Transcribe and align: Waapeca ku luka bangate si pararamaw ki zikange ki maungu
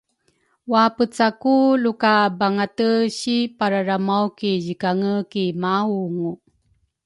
Waapeca 0.71 1.27
ku 1.41 1.55
luka 1.83 2.13
bangate 2.39 2.89
si 3.17 3.35
pararamaw 3.57 4.25
ki 4.37 4.51
zikange 4.65 5.13
ki 5.31 5.45
maungu 5.61 6.31